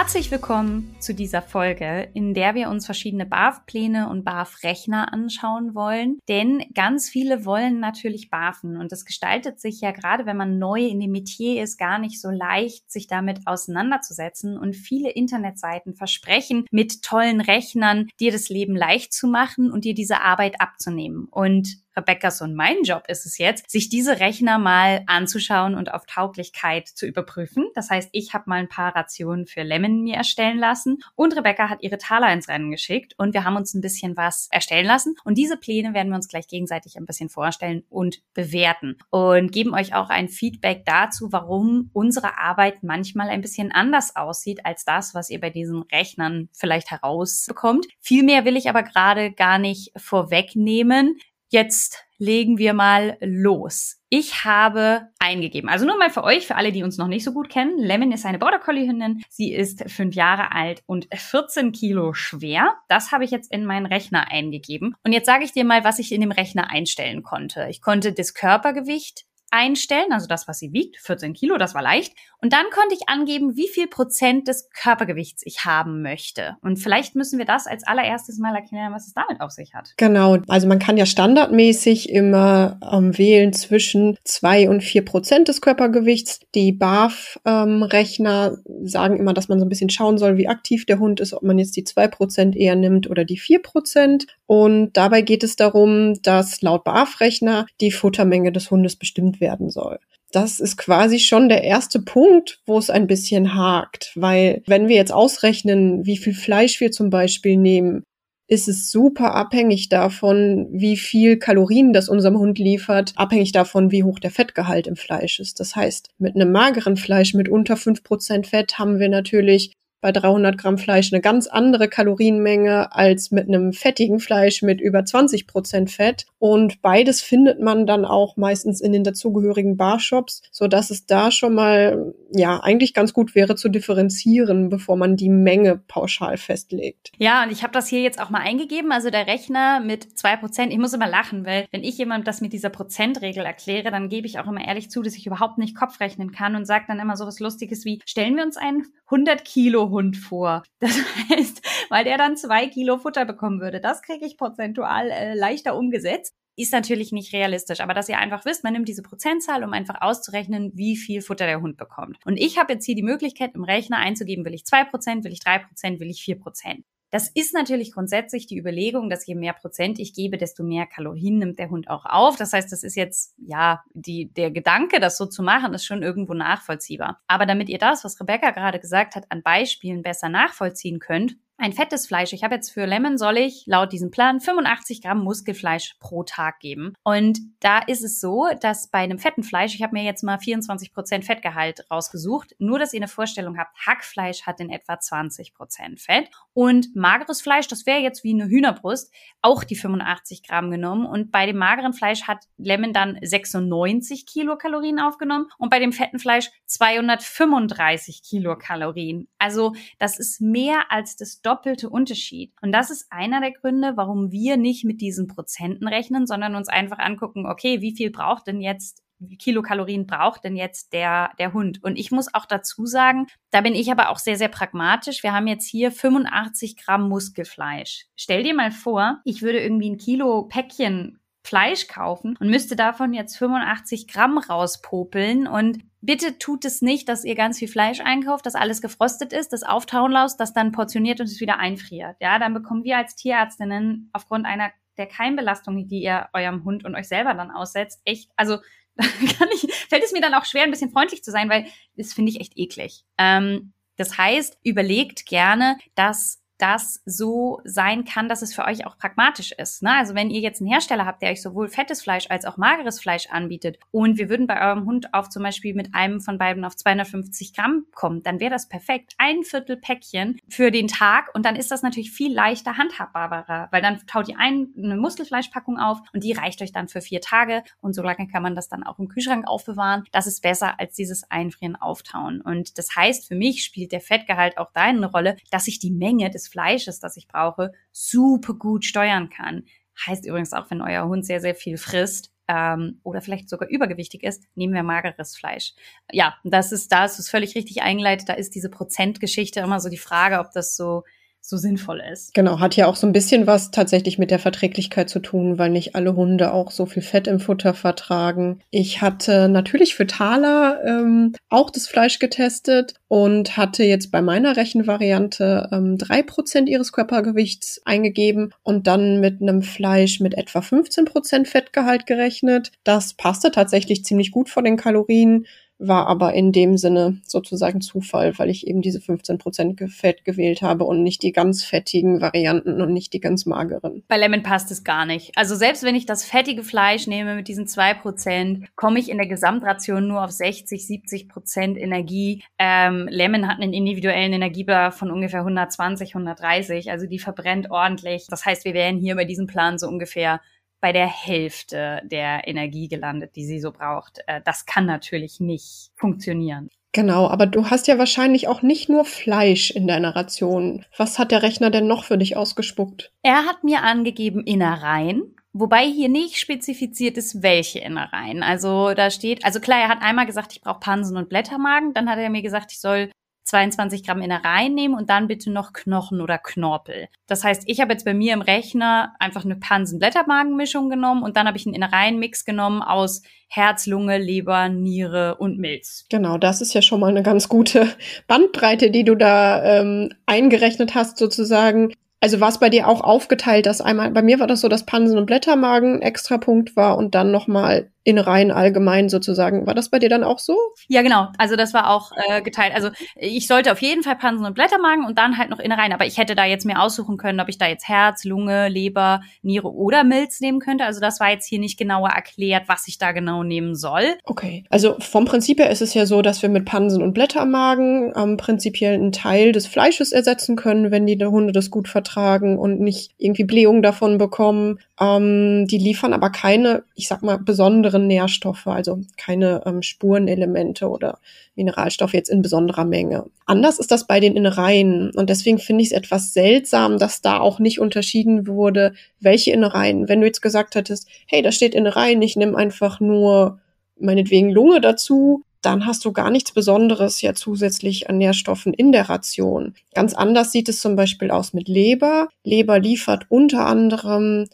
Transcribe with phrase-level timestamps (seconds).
[0.00, 6.20] Herzlich willkommen zu dieser Folge, in der wir uns verschiedene BAF-Pläne und BAF-Rechner anschauen wollen.
[6.28, 10.86] Denn ganz viele wollen natürlich BAFen und es gestaltet sich ja gerade, wenn man neu
[10.86, 14.56] in dem Metier ist, gar nicht so leicht, sich damit auseinanderzusetzen.
[14.56, 19.94] Und viele Internetseiten versprechen, mit tollen Rechnern dir das Leben leicht zu machen und dir
[19.94, 21.26] diese Arbeit abzunehmen.
[21.28, 26.06] Und Rebecca's und mein Job ist es jetzt, sich diese Rechner mal anzuschauen und auf
[26.06, 27.70] Tauglichkeit zu überprüfen.
[27.74, 31.68] Das heißt, ich habe mal ein paar Rationen für Lemon mir erstellen lassen und Rebecca
[31.68, 35.16] hat ihre Taler ins Rennen geschickt und wir haben uns ein bisschen was erstellen lassen.
[35.24, 39.74] Und diese Pläne werden wir uns gleich gegenseitig ein bisschen vorstellen und bewerten und geben
[39.74, 45.14] euch auch ein Feedback dazu, warum unsere Arbeit manchmal ein bisschen anders aussieht als das,
[45.14, 47.86] was ihr bei diesen Rechnern vielleicht herausbekommt.
[48.00, 51.18] Viel mehr will ich aber gerade gar nicht vorwegnehmen.
[51.50, 53.96] Jetzt legen wir mal los.
[54.10, 57.32] Ich habe eingegeben, also nur mal für euch, für alle, die uns noch nicht so
[57.32, 57.78] gut kennen.
[57.78, 59.22] Lemon ist eine Border Collie Hündin.
[59.28, 62.74] Sie ist fünf Jahre alt und 14 Kilo schwer.
[62.88, 64.94] Das habe ich jetzt in meinen Rechner eingegeben.
[65.04, 67.68] Und jetzt sage ich dir mal, was ich in dem Rechner einstellen konnte.
[67.70, 72.14] Ich konnte das Körpergewicht einstellen, also das, was sie wiegt, 14 Kilo, das war leicht.
[72.40, 76.56] Und dann konnte ich angeben, wie viel Prozent des Körpergewichts ich haben möchte.
[76.62, 79.92] Und vielleicht müssen wir das als allererstes mal erklären, was es damit auf sich hat.
[79.96, 85.60] Genau, also man kann ja standardmäßig immer ähm, wählen zwischen zwei und vier Prozent des
[85.60, 86.40] Körpergewichts.
[86.54, 91.00] Die BAF-Rechner ähm, sagen immer, dass man so ein bisschen schauen soll, wie aktiv der
[91.00, 94.26] Hund ist, ob man jetzt die zwei Prozent eher nimmt oder die vier Prozent.
[94.46, 99.98] Und dabei geht es darum, dass laut BAF-Rechner die Futtermenge des Hundes bestimmt werden soll.
[100.30, 104.96] Das ist quasi schon der erste Punkt, wo es ein bisschen hakt, weil wenn wir
[104.96, 108.02] jetzt ausrechnen, wie viel Fleisch wir zum Beispiel nehmen,
[108.46, 114.04] ist es super abhängig davon, wie viel Kalorien das unserem Hund liefert, abhängig davon, wie
[114.04, 115.60] hoch der Fettgehalt im Fleisch ist.
[115.60, 120.12] Das heißt, mit einem mageren Fleisch mit unter fünf Prozent Fett haben wir natürlich bei
[120.12, 125.46] 300 Gramm Fleisch eine ganz andere Kalorienmenge als mit einem fettigen Fleisch mit über 20
[125.46, 126.26] Prozent Fett.
[126.38, 131.30] Und beides findet man dann auch meistens in den dazugehörigen Barshops, so dass es da
[131.30, 137.10] schon mal, ja, eigentlich ganz gut wäre zu differenzieren, bevor man die Menge pauschal festlegt.
[137.18, 138.92] Ja, und ich habe das hier jetzt auch mal eingegeben.
[138.92, 140.72] Also der Rechner mit zwei Prozent.
[140.72, 144.26] Ich muss immer lachen, weil wenn ich jemand das mit dieser Prozentregel erkläre, dann gebe
[144.26, 147.00] ich auch immer ehrlich zu, dass ich überhaupt nicht Kopf rechnen kann und sage dann
[147.00, 150.62] immer so was Lustiges wie, stellen wir uns einen 100 Kilo Hund vor.
[150.80, 150.92] Das
[151.30, 153.80] heißt, weil der dann zwei Kilo Futter bekommen würde.
[153.80, 156.34] Das kriege ich prozentual äh, leichter umgesetzt.
[156.56, 160.00] Ist natürlich nicht realistisch, aber dass ihr einfach wisst, man nimmt diese Prozentzahl, um einfach
[160.00, 162.18] auszurechnen, wie viel Futter der Hund bekommt.
[162.24, 165.32] Und ich habe jetzt hier die Möglichkeit, im Rechner einzugeben, will ich zwei Prozent, will
[165.32, 166.84] ich drei Prozent, will ich vier Prozent.
[167.10, 171.38] Das ist natürlich grundsätzlich die Überlegung, dass je mehr Prozent ich gebe, desto mehr Kalorien
[171.38, 172.36] nimmt der Hund auch auf.
[172.36, 176.02] Das heißt, das ist jetzt, ja, die, der Gedanke, das so zu machen, ist schon
[176.02, 177.20] irgendwo nachvollziehbar.
[177.26, 181.72] Aber damit ihr das, was Rebecca gerade gesagt hat, an Beispielen besser nachvollziehen könnt, ein
[181.72, 182.32] fettes Fleisch.
[182.32, 186.60] Ich habe jetzt für Lemon soll ich laut diesem Plan 85 Gramm Muskelfleisch pro Tag
[186.60, 186.94] geben.
[187.02, 190.38] Und da ist es so, dass bei einem fetten Fleisch, ich habe mir jetzt mal
[190.38, 195.52] 24 Prozent Fettgehalt rausgesucht, nur dass ihr eine Vorstellung habt, Hackfleisch hat in etwa 20
[195.52, 200.72] Prozent Fett und mageres Fleisch, das wäre jetzt wie eine Hühnerbrust, auch die 85 Gramm
[200.72, 201.06] genommen.
[201.06, 206.18] Und bei dem mageren Fleisch hat Lemon dann 96 Kilokalorien aufgenommen und bei dem fetten
[206.18, 209.28] Fleisch 235 Kilokalorien.
[209.38, 212.52] Also das ist mehr als das doppelte Unterschied.
[212.60, 216.66] Und das ist einer der Gründe, warum wir nicht mit diesen Prozenten rechnen, sondern uns
[216.66, 219.04] einfach angucken, okay, wie viel braucht denn jetzt
[219.38, 221.82] Kilokalorien braucht denn jetzt der, der Hund?
[221.82, 225.22] Und ich muss auch dazu sagen, da bin ich aber auch sehr, sehr pragmatisch.
[225.22, 228.06] Wir haben jetzt hier 85 Gramm Muskelfleisch.
[228.16, 231.18] Stell dir mal vor, ich würde irgendwie ein Kilo Päckchen
[231.48, 235.46] Fleisch kaufen und müsste davon jetzt 85 Gramm rauspopeln.
[235.46, 239.52] Und bitte tut es nicht, dass ihr ganz viel Fleisch einkauft, dass alles gefrostet ist,
[239.52, 242.16] das auftauen lasst, das dann portioniert und es wieder einfriert.
[242.20, 246.94] Ja, dann bekommen wir als Tierärztinnen aufgrund einer der Keimbelastung, die ihr eurem Hund und
[246.94, 248.58] euch selber dann aussetzt, echt, also
[249.38, 251.66] kann ich, fällt es mir dann auch schwer, ein bisschen freundlich zu sein, weil
[251.96, 253.04] das finde ich echt eklig.
[253.16, 258.98] Ähm, das heißt, überlegt gerne, dass das so sein kann, dass es für euch auch
[258.98, 259.82] pragmatisch ist.
[259.82, 259.94] Ne?
[259.94, 263.00] Also wenn ihr jetzt einen Hersteller habt, der euch sowohl fettes Fleisch als auch mageres
[263.00, 266.64] Fleisch anbietet und wir würden bei eurem Hund auf zum Beispiel mit einem von beiden
[266.64, 269.14] auf 250 Gramm kommen, dann wäre das perfekt.
[269.18, 273.82] Ein Viertel Päckchen für den Tag und dann ist das natürlich viel leichter handhabbarer, weil
[273.82, 277.62] dann taut ihr ein, eine Muskelfleischpackung auf und die reicht euch dann für vier Tage
[277.80, 280.04] und so lange kann man das dann auch im Kühlschrank aufbewahren.
[280.12, 282.40] Das ist besser als dieses Einfrieren, Auftauen.
[282.40, 285.90] Und das heißt, für mich spielt der Fettgehalt auch da eine Rolle, dass ich die
[285.90, 289.64] Menge des des Fleisches, das ich brauche, super gut steuern kann.
[290.06, 294.22] Heißt übrigens auch, wenn euer Hund sehr, sehr viel frisst, ähm, oder vielleicht sogar übergewichtig
[294.22, 295.74] ist, nehmen wir mageres Fleisch.
[296.10, 298.28] Ja, das ist, da ist es völlig richtig eingeleitet.
[298.28, 301.04] Da ist diese Prozentgeschichte immer so die Frage, ob das so
[301.40, 302.34] so sinnvoll ist.
[302.34, 305.70] Genau, hat ja auch so ein bisschen was tatsächlich mit der Verträglichkeit zu tun, weil
[305.70, 308.60] nicht alle Hunde auch so viel Fett im Futter vertragen.
[308.70, 314.56] Ich hatte natürlich für Thaler ähm, auch das Fleisch getestet und hatte jetzt bei meiner
[314.56, 320.60] Rechenvariante ähm, drei ähm, Prozent ihres Körpergewichts eingegeben und dann mit einem Fleisch mit etwa
[320.60, 322.72] 15 Prozent Fettgehalt gerechnet.
[322.84, 325.46] Das passte tatsächlich ziemlich gut von den Kalorien
[325.78, 330.84] war aber in dem Sinne sozusagen Zufall, weil ich eben diese 15% Fett gewählt habe
[330.84, 334.02] und nicht die ganz fettigen Varianten und nicht die ganz mageren.
[334.08, 335.32] Bei Lemon passt es gar nicht.
[335.36, 339.28] Also selbst wenn ich das fettige Fleisch nehme mit diesen 2%, komme ich in der
[339.28, 342.42] Gesamtration nur auf 60, 70% Energie.
[342.58, 346.90] Ähm, Lemon hat einen individuellen Energiebedarf von ungefähr 120, 130.
[346.90, 348.26] Also die verbrennt ordentlich.
[348.28, 350.40] Das heißt, wir wären hier bei diesem Plan so ungefähr
[350.80, 354.20] bei der Hälfte der Energie gelandet, die sie so braucht.
[354.26, 356.68] Äh, das kann natürlich nicht funktionieren.
[356.92, 360.84] Genau, aber du hast ja wahrscheinlich auch nicht nur Fleisch in deiner Ration.
[360.96, 363.12] Was hat der Rechner denn noch für dich ausgespuckt?
[363.22, 368.42] Er hat mir angegeben Innereien, Wobei hier nicht spezifiziert ist, welche Innereien.
[368.42, 371.94] Also da steht, also klar, er hat einmal gesagt, ich brauche Pansen und Blättermagen.
[371.94, 373.10] Dann hat er mir gesagt, ich soll
[373.48, 377.08] 22 Gramm Innereien nehmen und dann bitte noch Knochen oder Knorpel.
[377.26, 381.46] Das heißt, ich habe jetzt bei mir im Rechner einfach eine Pansen-Blättermagen-Mischung genommen und dann
[381.46, 386.04] habe ich einen Innereien-Mix genommen aus Herz, Lunge, Leber, Niere und Milz.
[386.10, 387.88] Genau, das ist ja schon mal eine ganz gute
[388.26, 391.94] Bandbreite, die du da ähm, eingerechnet hast sozusagen.
[392.20, 394.84] Also war es bei dir auch aufgeteilt, dass einmal, bei mir war das so, dass
[394.84, 399.66] Pansen und Blättermagen extra Punkt war und dann nochmal Innereien allgemein sozusagen.
[399.66, 400.56] War das bei dir dann auch so?
[400.88, 401.28] Ja, genau.
[401.36, 402.74] Also das war auch äh, geteilt.
[402.74, 405.92] Also ich sollte auf jeden Fall Pansen und Blättermagen und dann halt noch Innereien.
[405.92, 409.20] Aber ich hätte da jetzt mir aussuchen können, ob ich da jetzt Herz, Lunge, Leber,
[409.42, 410.84] Niere oder Milz nehmen könnte.
[410.84, 414.04] Also das war jetzt hier nicht genauer erklärt, was ich da genau nehmen soll.
[414.24, 414.64] Okay.
[414.70, 418.38] Also vom Prinzip her ist es ja so, dass wir mit Pansen und Blättermagen ähm,
[418.38, 423.12] prinzipiell einen Teil des Fleisches ersetzen können, wenn die Hunde das gut vertragen und nicht
[423.18, 424.78] irgendwie Blähungen davon bekommen.
[425.00, 431.18] Ähm, die liefern aber keine, ich sag mal, besonderen Nährstoffe, also keine ähm, Spurenelemente oder
[431.54, 433.26] Mineralstoffe jetzt in besonderer Menge.
[433.46, 437.40] Anders ist das bei den Innereien und deswegen finde ich es etwas seltsam, dass da
[437.40, 440.08] auch nicht unterschieden wurde, welche Innereien.
[440.08, 443.58] Wenn du jetzt gesagt hättest, hey, da steht Innereien, ich nehme einfach nur
[444.00, 449.08] meinetwegen Lunge dazu, dann hast du gar nichts Besonderes ja zusätzlich an Nährstoffen in der
[449.08, 449.74] Ration.
[449.94, 452.28] Ganz anders sieht es zum Beispiel aus mit Leber.
[452.44, 454.46] Leber liefert unter anderem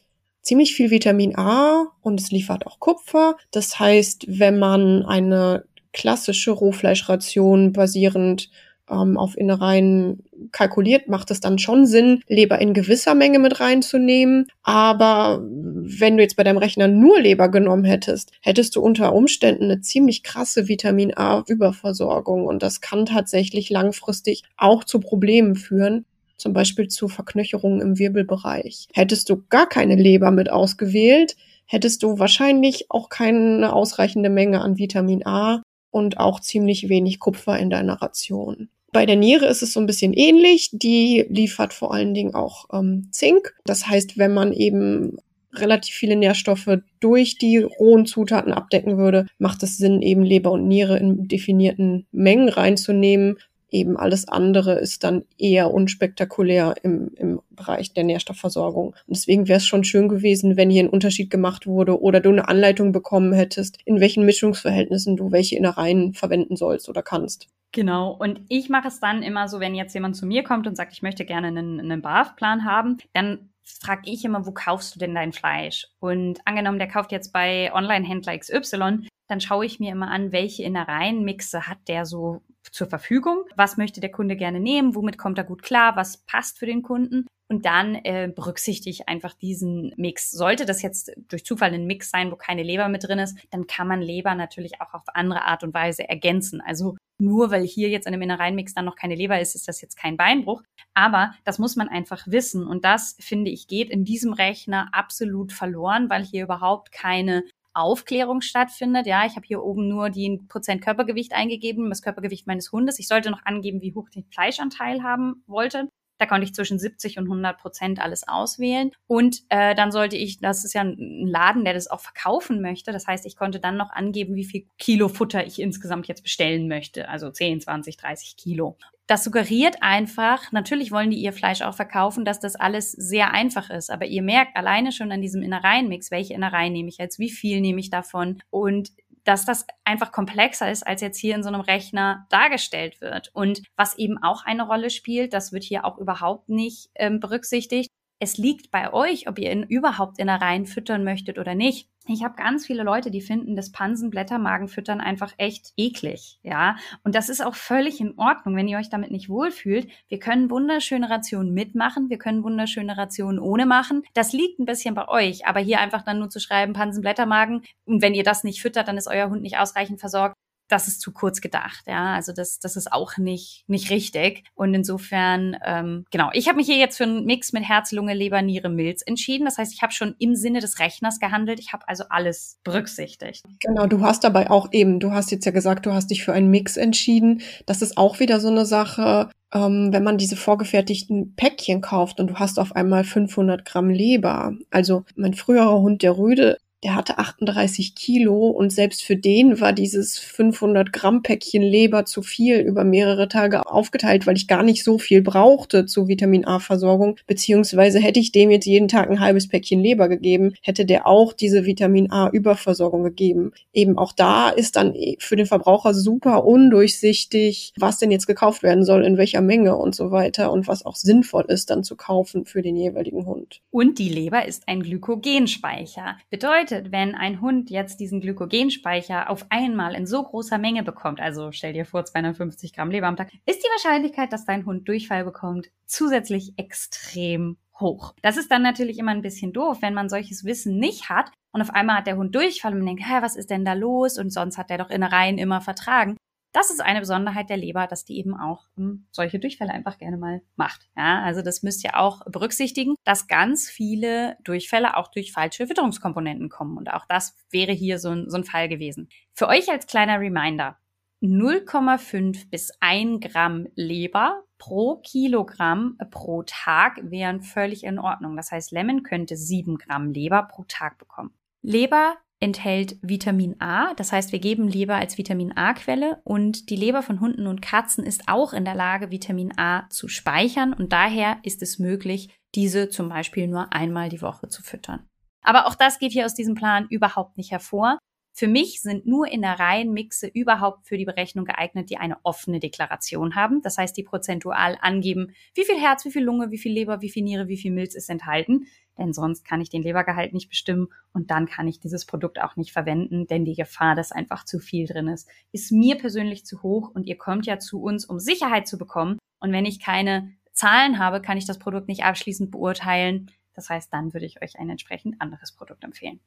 [0.43, 3.37] ziemlich viel Vitamin A und es liefert auch Kupfer.
[3.51, 8.51] Das heißt, wenn man eine klassische Rohfleischration basierend
[8.91, 10.23] ähm, auf Innereien
[10.53, 14.47] kalkuliert, macht es dann schon Sinn, Leber in gewisser Menge mit reinzunehmen.
[14.63, 15.43] Aber
[15.87, 19.81] wenn du jetzt bei deinem Rechner nur Leber genommen hättest, hättest du unter Umständen eine
[19.81, 22.47] ziemlich krasse Vitamin A-Überversorgung.
[22.47, 28.89] Und das kann tatsächlich langfristig auch zu Problemen führen zum Beispiel zu Verknöcherungen im Wirbelbereich.
[28.93, 31.37] Hättest du gar keine Leber mit ausgewählt,
[31.67, 37.59] hättest du wahrscheinlich auch keine ausreichende Menge an Vitamin A und auch ziemlich wenig Kupfer
[37.59, 38.69] in deiner Ration.
[38.93, 40.71] Bei der Niere ist es so ein bisschen ähnlich.
[40.73, 43.57] Die liefert vor allen Dingen auch ähm, Zink.
[43.65, 45.19] Das heißt, wenn man eben
[45.61, 50.67] relativ viele Nährstoffe durch die rohen Zutaten abdecken würde, macht es Sinn, eben Leber und
[50.67, 53.37] Niere in definierten Mengen reinzunehmen,
[53.75, 58.89] eben alles andere ist dann eher unspektakulär im, im Bereich der Nährstoffversorgung.
[58.89, 62.31] Und deswegen wäre es schon schön gewesen, wenn hier ein Unterschied gemacht wurde oder du
[62.31, 67.49] eine Anleitung bekommen hättest, in welchen Mischungsverhältnissen du welche Innereien verwenden sollst oder kannst.
[67.73, 68.13] Genau.
[68.13, 70.93] Und ich mache es dann immer so, wenn jetzt jemand zu mir kommt und sagt,
[70.93, 75.15] ich möchte gerne einen, einen BAF-Plan haben, dann frage ich immer, wo kaufst du denn
[75.15, 75.87] dein Fleisch?
[76.01, 80.63] Und angenommen, der kauft jetzt bei Online-Händler XY, dann schaue ich mir immer an, welche
[80.63, 82.43] Innereienmixe hat der so
[82.75, 83.45] zur Verfügung.
[83.57, 84.95] Was möchte der Kunde gerne nehmen?
[84.95, 85.97] Womit kommt er gut klar?
[85.97, 87.27] Was passt für den Kunden?
[87.49, 90.31] Und dann äh, berücksichtige ich einfach diesen Mix.
[90.31, 93.67] Sollte das jetzt durch Zufall ein Mix sein, wo keine Leber mit drin ist, dann
[93.67, 96.63] kann man Leber natürlich auch auf andere Art und Weise ergänzen.
[96.63, 99.81] Also nur weil hier jetzt in einem Innereienmix dann noch keine Leber ist, ist das
[99.81, 100.63] jetzt kein Beinbruch.
[100.95, 102.67] Aber das muss man einfach wissen.
[102.67, 108.41] Und das, finde ich, geht in diesem Rechner absolut verloren, weil hier überhaupt keine Aufklärung
[108.41, 109.07] stattfindet.
[109.07, 112.99] Ja, ich habe hier oben nur die Prozent Körpergewicht eingegeben, das Körpergewicht meines Hundes.
[112.99, 115.89] Ich sollte noch angeben, wie hoch den Fleischanteil haben wollte.
[116.19, 118.91] Da konnte ich zwischen 70 und 100 Prozent alles auswählen.
[119.07, 122.93] Und äh, dann sollte ich, das ist ja ein Laden, der das auch verkaufen möchte.
[122.93, 126.69] Das heißt, ich konnte dann noch angeben, wie viel Kilo Futter ich insgesamt jetzt bestellen
[126.69, 127.09] möchte.
[127.09, 128.77] Also 10, 20, 30 Kilo.
[129.07, 133.69] Das suggeriert einfach, natürlich wollen die ihr Fleisch auch verkaufen, dass das alles sehr einfach
[133.69, 133.91] ist.
[133.91, 137.61] Aber ihr merkt alleine schon an diesem Innereienmix, welche Innereien nehme ich jetzt, wie viel
[137.61, 138.43] nehme ich davon.
[138.49, 138.93] Und
[139.25, 143.31] dass das einfach komplexer ist, als jetzt hier in so einem Rechner dargestellt wird.
[143.35, 147.91] Und was eben auch eine Rolle spielt, das wird hier auch überhaupt nicht ähm, berücksichtigt,
[148.19, 151.89] es liegt bei euch, ob ihr ihn überhaupt Innereien füttern möchtet oder nicht.
[152.07, 156.77] Ich habe ganz viele Leute, die finden das Pansenblättermagenfüttern einfach echt eklig, ja.
[157.03, 159.89] Und das ist auch völlig in Ordnung, wenn ihr euch damit nicht wohlfühlt.
[160.09, 164.03] Wir können wunderschöne Rationen mitmachen, wir können wunderschöne Rationen ohne machen.
[164.13, 168.03] Das liegt ein bisschen bei euch, aber hier einfach dann nur zu schreiben Pansenblättermagen und
[168.03, 170.37] wenn ihr das nicht füttert, dann ist euer Hund nicht ausreichend versorgt
[170.69, 172.15] das ist zu kurz gedacht, ja.
[172.15, 174.45] Also das, das ist auch nicht, nicht richtig.
[174.55, 178.15] Und insofern, ähm, genau, ich habe mich hier jetzt für einen Mix mit Herz, Lunge,
[178.15, 179.45] Leber, Niere, Milz entschieden.
[179.45, 181.61] Das heißt, ich habe schon im Sinne des Rechners gehandelt.
[181.61, 183.45] Ich habe also alles berücksichtigt.
[183.61, 186.33] Genau, du hast dabei auch eben, du hast jetzt ja gesagt, du hast dich für
[186.33, 187.43] einen Mix entschieden.
[187.67, 192.29] Das ist auch wieder so eine Sache, ähm, wenn man diese vorgefertigten Päckchen kauft und
[192.29, 194.55] du hast auf einmal 500 Gramm Leber.
[194.71, 199.73] Also mein früherer Hund, der Rüde, der hatte 38 Kilo und selbst für den war
[199.73, 204.85] dieses 500 Gramm Päckchen Leber zu viel über mehrere Tage aufgeteilt, weil ich gar nicht
[204.85, 207.17] so viel brauchte zur Vitamin A Versorgung.
[207.27, 211.33] Beziehungsweise hätte ich dem jetzt jeden Tag ein halbes Päckchen Leber gegeben, hätte der auch
[211.33, 213.53] diese Vitamin A Überversorgung gegeben.
[213.73, 218.85] Eben auch da ist dann für den Verbraucher super undurchsichtig, was denn jetzt gekauft werden
[218.85, 222.45] soll, in welcher Menge und so weiter und was auch sinnvoll ist dann zu kaufen
[222.45, 223.63] für den jeweiligen Hund.
[223.71, 226.19] Und die Leber ist ein Glykogenspeicher.
[226.29, 231.21] Bedeutet, bedeutet, wenn ein Hund jetzt diesen Glykogenspeicher auf einmal in so großer Menge bekommt,
[231.21, 234.89] also stell dir vor 250 Gramm Leber am Tag, ist die Wahrscheinlichkeit, dass dein Hund
[234.89, 238.15] Durchfall bekommt, zusätzlich extrem hoch.
[238.23, 241.61] Das ist dann natürlich immer ein bisschen doof, wenn man solches Wissen nicht hat und
[241.61, 244.19] auf einmal hat der Hund Durchfall und man denkt, hä, was ist denn da los?
[244.19, 246.17] Und sonst hat der doch Innereien immer vertragen.
[246.55, 250.17] Das ist eine Besonderheit der Leber, dass die eben auch hm, solche Durchfälle einfach gerne
[250.17, 250.89] mal macht.
[250.97, 256.49] Ja, also das müsst ihr auch berücksichtigen, dass ganz viele Durchfälle auch durch falsche Fütterungskomponenten
[256.49, 256.79] kommen.
[256.79, 259.09] Und auch das wäre hier so ein, so ein Fall gewesen.
[259.33, 260.79] Für euch als kleiner Reminder.
[261.23, 268.37] 0,5 bis 1 Gramm Leber pro Kilogramm pro Tag wären völlig in Ordnung.
[268.37, 271.35] Das heißt, Lemon könnte 7 Gramm Leber pro Tag bekommen.
[271.63, 273.95] Leber enthält Vitamin A.
[273.95, 278.05] Das heißt, wir geben Leber als Vitamin A-Quelle und die Leber von Hunden und Katzen
[278.05, 282.91] ist auch in der Lage, Vitamin A zu speichern und daher ist es möglich, diese
[282.91, 285.09] zum Beispiel nur einmal die Woche zu füttern.
[285.41, 287.99] Aber auch das geht hier aus diesem Plan überhaupt nicht hervor.
[288.37, 293.63] Für mich sind nur Innereienmixe überhaupt für die Berechnung geeignet, die eine offene Deklaration haben.
[293.63, 297.11] Das heißt, die prozentual angeben, wie viel Herz, wie viel Lunge, wie viel Leber, wie
[297.11, 298.67] viel Niere, wie viel Milz ist enthalten.
[298.99, 302.57] Denn sonst kann ich den Lebergehalt nicht bestimmen und dann kann ich dieses Produkt auch
[302.57, 306.65] nicht verwenden, denn die Gefahr, dass einfach zu viel drin ist, ist mir persönlich zu
[306.65, 309.19] hoch und ihr kommt ja zu uns, um Sicherheit zu bekommen.
[309.39, 313.31] Und wenn ich keine Zahlen habe, kann ich das Produkt nicht abschließend beurteilen.
[313.55, 316.19] Das heißt, dann würde ich euch ein entsprechend anderes Produkt empfehlen.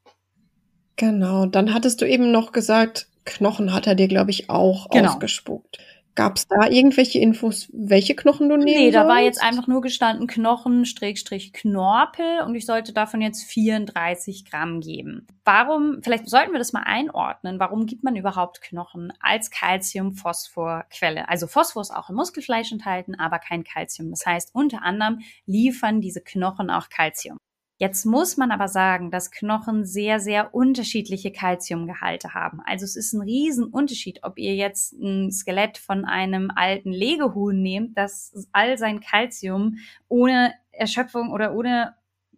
[0.98, 5.12] Genau, dann hattest du eben noch gesagt, Knochen hat er dir, glaube ich, auch genau.
[5.12, 5.78] ausgespuckt.
[6.16, 9.82] Gab es da irgendwelche Infos, welche Knochen du nehmen Nee, da war jetzt einfach nur
[9.82, 15.28] gestanden Knochen, Strich, Knorpel und ich sollte davon jetzt 34 Gramm geben.
[15.46, 21.30] Warum, vielleicht sollten wir das mal einordnen, warum gibt man überhaupt Knochen als Calcium-Phosphor-Quelle?
[21.30, 24.10] Also Phosphor ist auch im Muskelfleisch enthalten, aber kein Calcium.
[24.10, 27.38] Das heißt, unter anderem liefern diese Knochen auch Calcium.
[27.80, 32.60] Jetzt muss man aber sagen, dass Knochen sehr, sehr unterschiedliche Kalziumgehalte haben.
[32.66, 37.96] Also es ist ein Riesenunterschied, ob ihr jetzt ein Skelett von einem alten Legehuhn nehmt,
[37.96, 41.96] das all sein Kalzium ohne Erschöpfung oder ohne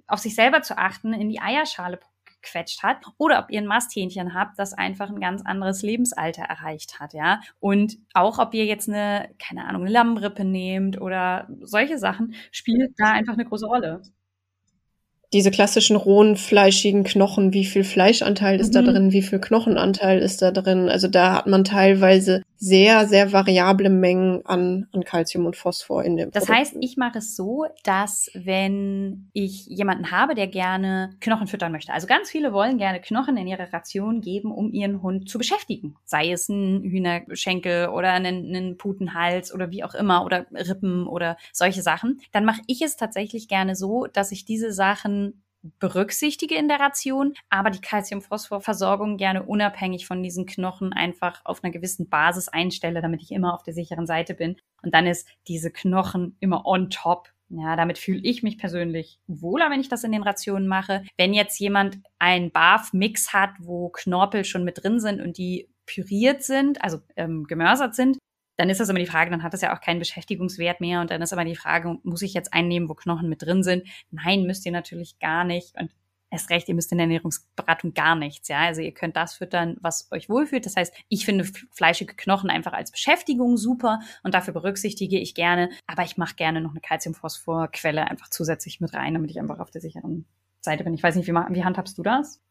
[0.07, 1.99] auf sich selber zu achten in die Eierschale
[2.41, 6.99] gequetscht hat oder ob ihr ein Masthähnchen habt, das einfach ein ganz anderes Lebensalter erreicht
[6.99, 7.39] hat, ja.
[7.59, 12.93] Und auch ob ihr jetzt eine, keine Ahnung, eine Lammrippe nehmt oder solche Sachen, spielt
[12.97, 14.01] da einfach eine große Rolle
[15.33, 18.85] diese klassischen rohen, fleischigen Knochen, wie viel Fleischanteil ist mhm.
[18.85, 20.89] da drin, wie viel Knochenanteil ist da drin.
[20.89, 26.17] Also da hat man teilweise sehr, sehr variable Mengen an, an Calcium und Phosphor in
[26.17, 26.59] dem Das Produkt.
[26.59, 31.93] heißt, ich mache es so, dass wenn ich jemanden habe, der gerne Knochen füttern möchte,
[31.93, 35.95] also ganz viele wollen gerne Knochen in ihre Ration geben, um ihren Hund zu beschäftigen.
[36.03, 41.37] Sei es ein Hühnerschenkel oder einen, einen Putenhals oder wie auch immer oder Rippen oder
[41.53, 45.41] solche Sachen, dann mache ich es tatsächlich gerne so, dass ich diese Sachen
[45.79, 51.73] berücksichtige in der Ration, aber die Calcium-Phosphor-Versorgung gerne unabhängig von diesen Knochen einfach auf einer
[51.73, 54.57] gewissen Basis einstelle, damit ich immer auf der sicheren Seite bin.
[54.81, 59.71] Und dann ist diese Knochen immer on top Ja, damit fühle ich mich persönlich wohler,
[59.71, 61.03] wenn ich das in den Rationen mache.
[61.17, 66.43] Wenn jetzt jemand einen Barf-Mix hat, wo Knorpel schon mit drin sind und die püriert
[66.43, 68.19] sind, also ähm, gemörsert sind,
[68.59, 71.11] dann ist das immer die Frage, dann hat das ja auch keinen Beschäftigungswert mehr und
[71.11, 73.87] dann ist immer die Frage, muss ich jetzt einnehmen, wo Knochen mit drin sind?
[74.11, 75.79] Nein, müsst ihr natürlich gar nicht.
[75.79, 75.91] Und
[76.29, 78.59] erst recht, ihr müsst in der Ernährungsberatung gar nichts, ja.
[78.59, 80.65] Also ihr könnt das füttern, was euch wohlfühlt.
[80.65, 85.69] Das heißt, ich finde fleischige Knochen einfach als Beschäftigung super und dafür berücksichtige ich gerne.
[85.87, 89.71] Aber ich mache gerne noch eine Calciumphosphor-Quelle einfach zusätzlich mit rein, damit ich einfach auf
[89.71, 90.25] der sicheren
[90.59, 90.93] Seite bin.
[90.93, 92.41] Ich weiß nicht, wie, wie handhabst du das?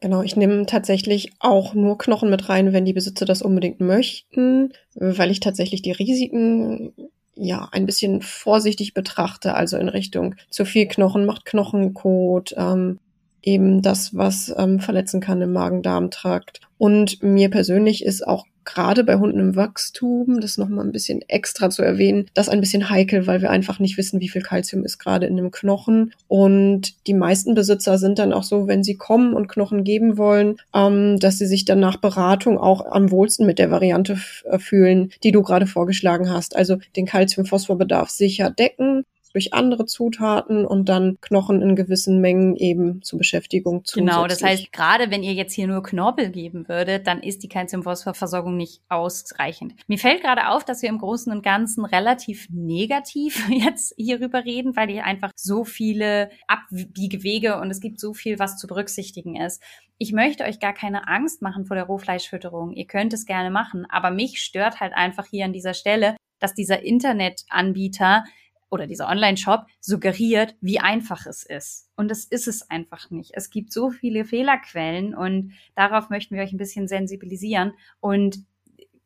[0.00, 4.72] Genau, ich nehme tatsächlich auch nur Knochen mit rein, wenn die Besitzer das unbedingt möchten,
[4.94, 6.92] weil ich tatsächlich die Risiken
[7.34, 13.00] ja ein bisschen vorsichtig betrachte, also in Richtung zu viel Knochen macht Knochenkot, ähm,
[13.42, 16.60] eben das, was ähm, verletzen kann im Magen-Darm-Trakt.
[16.78, 21.70] Und mir persönlich ist auch gerade bei Hunden im Wachstum, das nochmal ein bisschen extra
[21.70, 24.98] zu erwähnen, das ein bisschen heikel, weil wir einfach nicht wissen, wie viel Kalzium ist
[24.98, 26.12] gerade in dem Knochen.
[26.28, 30.58] Und die meisten Besitzer sind dann auch so, wenn sie kommen und Knochen geben wollen,
[30.74, 35.12] ähm, dass sie sich dann nach Beratung auch am wohlsten mit der Variante äh, fühlen,
[35.22, 36.54] die du gerade vorgeschlagen hast.
[36.54, 39.04] Also den Kalzium-Phosphorbedarf sicher decken,
[39.38, 44.12] durch andere Zutaten und dann Knochen in gewissen Mengen eben zur Beschäftigung zusätzlich.
[44.12, 47.48] Genau, das heißt, gerade wenn ihr jetzt hier nur Knorpel geben würdet, dann ist die
[47.48, 49.74] Calciumphosphorversorgung nicht ausreichend.
[49.86, 54.74] Mir fällt gerade auf, dass wir im Großen und Ganzen relativ negativ jetzt hierüber reden,
[54.74, 59.62] weil hier einfach so viele Abbiegewege und es gibt so viel, was zu berücksichtigen ist.
[59.98, 62.72] Ich möchte euch gar keine Angst machen vor der Rohfleischfütterung.
[62.72, 66.54] Ihr könnt es gerne machen, aber mich stört halt einfach hier an dieser Stelle, dass
[66.54, 68.24] dieser Internetanbieter
[68.70, 71.88] oder dieser Online-Shop suggeriert, wie einfach es ist.
[71.96, 73.32] Und das ist es einfach nicht.
[73.34, 77.72] Es gibt so viele Fehlerquellen und darauf möchten wir euch ein bisschen sensibilisieren.
[78.00, 78.44] Und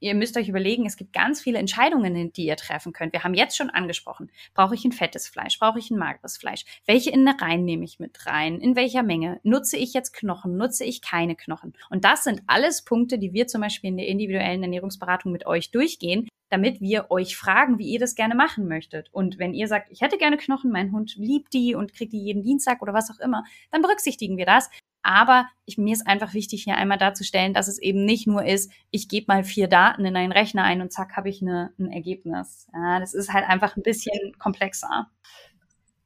[0.03, 3.13] ihr müsst euch überlegen, es gibt ganz viele Entscheidungen, die ihr treffen könnt.
[3.13, 6.65] Wir haben jetzt schon angesprochen, brauche ich ein fettes Fleisch, brauche ich ein mageres Fleisch?
[6.87, 8.61] Welche Innereien nehme ich mit rein?
[8.61, 9.41] In welcher Menge?
[9.45, 10.57] Nutze ich jetzt Knochen?
[10.57, 11.73] Nutze ich keine Knochen?
[11.89, 15.71] Und das sind alles Punkte, die wir zum Beispiel in der individuellen Ernährungsberatung mit euch
[15.71, 19.09] durchgehen, damit wir euch fragen, wie ihr das gerne machen möchtet.
[19.13, 22.23] Und wenn ihr sagt, ich hätte gerne Knochen, mein Hund liebt die und kriegt die
[22.23, 24.69] jeden Dienstag oder was auch immer, dann berücksichtigen wir das.
[25.03, 28.71] Aber ich, mir ist einfach wichtig, hier einmal darzustellen, dass es eben nicht nur ist,
[28.91, 31.91] ich gebe mal vier Daten in einen Rechner ein und zack, habe ich eine, ein
[31.91, 32.69] Ergebnis.
[32.73, 35.09] Ja, das ist halt einfach ein bisschen komplexer.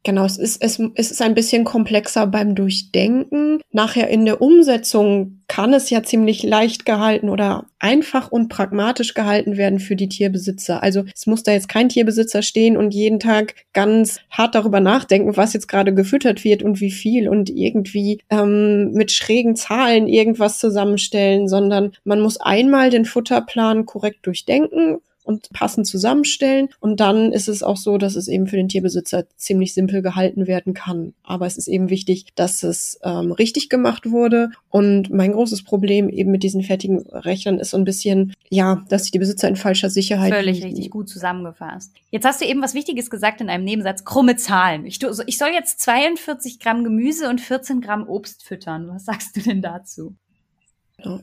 [0.07, 3.61] Genau, es ist, es, es ist ein bisschen komplexer beim Durchdenken.
[3.73, 9.57] Nachher in der Umsetzung kann es ja ziemlich leicht gehalten oder einfach und pragmatisch gehalten
[9.57, 10.83] werden für die Tierbesitzer.
[10.83, 15.35] Also es muss da jetzt kein Tierbesitzer stehen und jeden Tag ganz hart darüber nachdenken,
[15.39, 20.59] was jetzt gerade gefüttert wird und wie viel und irgendwie ähm, mit schrägen Zahlen irgendwas
[20.59, 26.69] zusammenstellen, sondern man muss einmal den Futterplan korrekt durchdenken und passend zusammenstellen.
[26.81, 30.47] Und dann ist es auch so, dass es eben für den Tierbesitzer ziemlich simpel gehalten
[30.47, 31.15] werden kann.
[31.23, 34.51] Aber es ist eben wichtig, dass es ähm, richtig gemacht wurde.
[34.71, 39.03] Und mein großes Problem eben mit diesen fertigen Rechnern ist so ein bisschen, ja, dass
[39.03, 40.33] sich die Besitzer in falscher Sicherheit.
[40.33, 41.93] Völlig richtig gut zusammengefasst.
[42.11, 44.87] Jetzt hast du eben was Wichtiges gesagt in einem Nebensatz, krumme Zahlen.
[44.87, 48.89] Ich, ich soll jetzt 42 Gramm Gemüse und 14 Gramm Obst füttern.
[48.89, 50.15] Was sagst du denn dazu?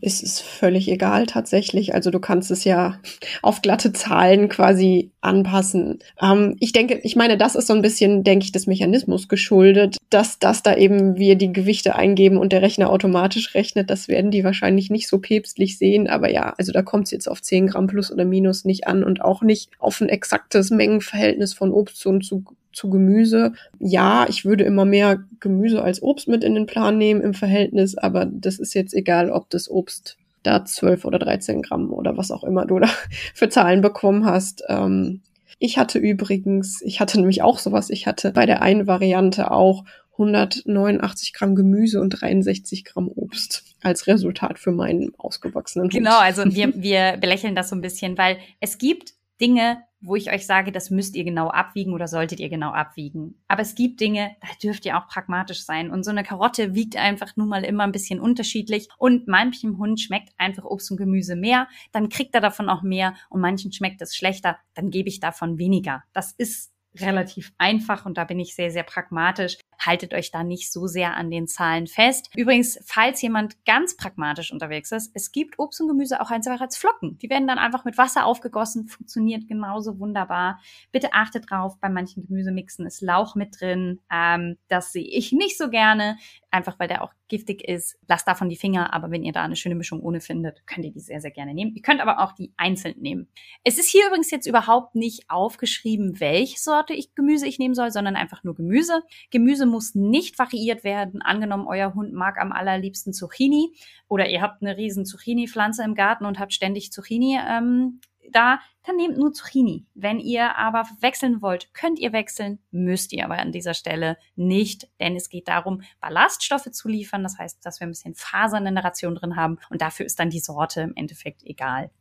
[0.01, 1.95] Es ist völlig egal tatsächlich.
[1.95, 2.99] Also du kannst es ja
[3.41, 5.99] auf glatte Zahlen quasi anpassen.
[6.21, 9.97] Ähm, ich denke, ich meine, das ist so ein bisschen, denke ich, des Mechanismus geschuldet,
[10.09, 13.89] dass das da eben wir die Gewichte eingeben und der Rechner automatisch rechnet.
[13.89, 16.07] Das werden die wahrscheinlich nicht so päpstlich sehen.
[16.07, 19.03] Aber ja, also da kommt es jetzt auf 10 Gramm plus oder minus nicht an
[19.03, 23.53] und auch nicht auf ein exaktes Mengenverhältnis von Obst und zu zu Gemüse.
[23.79, 27.97] Ja, ich würde immer mehr Gemüse als Obst mit in den Plan nehmen im Verhältnis,
[27.97, 32.31] aber das ist jetzt egal, ob das Obst da 12 oder 13 Gramm oder was
[32.31, 32.89] auch immer du da
[33.33, 34.63] für Zahlen bekommen hast.
[34.67, 35.21] Ähm,
[35.59, 39.85] ich hatte übrigens, ich hatte nämlich auch sowas, ich hatte bei der einen Variante auch
[40.13, 45.93] 189 Gramm Gemüse und 63 Gramm Obst als Resultat für meinen ausgewachsenen Hund.
[45.93, 50.31] Genau, also wir, wir belächeln das so ein bisschen, weil es gibt Dinge, wo ich
[50.31, 53.41] euch sage, das müsst ihr genau abwiegen oder solltet ihr genau abwiegen.
[53.47, 55.89] Aber es gibt Dinge, da dürft ihr auch pragmatisch sein.
[55.89, 58.89] Und so eine Karotte wiegt einfach nun mal immer ein bisschen unterschiedlich.
[58.97, 63.15] Und manchem Hund schmeckt einfach Obst und Gemüse mehr, dann kriegt er davon auch mehr.
[63.29, 66.03] Und manchen schmeckt es schlechter, dann gebe ich davon weniger.
[66.13, 69.57] Das ist relativ einfach und da bin ich sehr, sehr pragmatisch.
[69.85, 72.29] Haltet euch da nicht so sehr an den Zahlen fest.
[72.35, 76.77] Übrigens, falls jemand ganz pragmatisch unterwegs ist, es gibt Obst und Gemüse auch einfach als
[76.77, 77.17] Flocken.
[77.19, 80.59] Die werden dann einfach mit Wasser aufgegossen, funktioniert genauso wunderbar.
[80.91, 84.01] Bitte achtet drauf, bei manchen Gemüsemixen ist Lauch mit drin.
[84.11, 86.17] Ähm, das sehe ich nicht so gerne,
[86.51, 87.97] einfach weil der auch giftig ist.
[88.07, 90.91] Lasst davon die Finger, aber wenn ihr da eine schöne Mischung ohne findet, könnt ihr
[90.91, 91.73] die sehr, sehr gerne nehmen.
[91.73, 93.27] Ihr könnt aber auch die einzeln nehmen.
[93.63, 97.91] Es ist hier übrigens jetzt überhaupt nicht aufgeschrieben, welche Sorte ich Gemüse ich nehmen soll,
[97.91, 99.01] sondern einfach nur Gemüse.
[99.31, 101.21] Gemüse muss nicht variiert werden.
[101.21, 103.75] Angenommen, euer Hund mag am allerliebsten Zucchini
[104.07, 107.99] oder ihr habt eine riesen Zucchini-Pflanze im Garten und habt ständig Zucchini ähm,
[108.31, 109.85] da, dann nehmt nur Zucchini.
[109.93, 114.87] Wenn ihr aber wechseln wollt, könnt ihr wechseln, müsst ihr aber an dieser Stelle nicht,
[114.99, 117.23] denn es geht darum, Ballaststoffe zu liefern.
[117.23, 120.19] Das heißt, dass wir ein bisschen Fasern in der Ration drin haben und dafür ist
[120.19, 121.91] dann die Sorte im Endeffekt egal.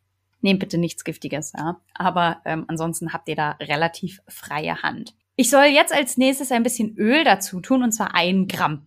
[0.40, 1.80] Nehmt bitte nichts Giftiges, ja.
[1.94, 5.14] Aber ähm, ansonsten habt ihr da relativ freie Hand.
[5.42, 8.87] Ich soll jetzt als nächstes ein bisschen Öl dazu tun, und zwar ein Gramm.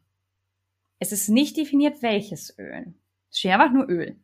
[0.99, 2.93] Es ist nicht definiert, welches Öl.
[3.29, 4.15] Es steht einfach nur Öl.